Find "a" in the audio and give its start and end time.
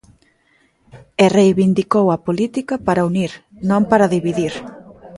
2.11-2.21